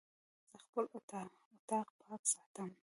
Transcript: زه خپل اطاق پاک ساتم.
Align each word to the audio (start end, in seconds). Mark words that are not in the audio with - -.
زه 0.51 0.57
خپل 0.63 0.85
اطاق 0.95 1.87
پاک 2.01 2.21
ساتم. 2.31 2.69